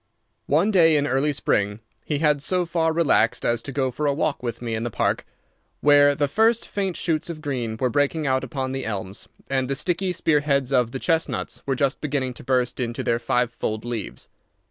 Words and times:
One 0.47 0.71
day 0.71 0.97
in 0.97 1.05
early 1.05 1.31
spring 1.31 1.79
he 2.03 2.17
had 2.17 2.41
so 2.41 2.65
far 2.65 2.91
relaxed 2.91 3.45
as 3.45 3.61
to 3.61 3.71
go 3.71 3.91
for 3.91 4.07
a 4.07 4.13
walk 4.15 4.41
with 4.41 4.59
me 4.59 4.73
in 4.73 4.81
the 4.83 4.89
Park, 4.89 5.27
where 5.79 6.15
the 6.15 6.27
first 6.27 6.67
faint 6.67 6.97
shoots 6.97 7.29
of 7.29 7.39
green 7.39 7.77
were 7.77 7.91
breaking 7.91 8.25
out 8.25 8.43
upon 8.43 8.71
the 8.71 8.83
elms, 8.87 9.27
and 9.47 9.69
the 9.69 9.75
sticky 9.75 10.11
spear 10.11 10.39
heads 10.39 10.73
of 10.73 10.89
the 10.89 10.97
chestnuts 10.97 11.61
were 11.67 11.75
just 11.75 12.01
beginning 12.01 12.33
to 12.33 12.43
burst 12.43 12.79
into 12.79 13.03
their 13.03 13.19
five 13.19 13.53
fold 13.53 13.85
leaves. 13.85 14.27